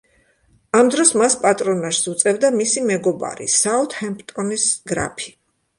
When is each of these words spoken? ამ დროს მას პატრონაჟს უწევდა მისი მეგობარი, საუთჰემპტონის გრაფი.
ამ 0.79 0.87
დროს 0.95 1.11
მას 1.21 1.35
პატრონაჟს 1.43 2.09
უწევდა 2.13 2.53
მისი 2.57 2.85
მეგობარი, 2.89 3.51
საუთჰემპტონის 3.61 4.71
გრაფი. 4.93 5.35